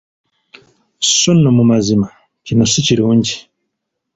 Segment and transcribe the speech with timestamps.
[1.15, 2.07] So nno mu mazima,
[2.45, 3.35] kino si kirungi.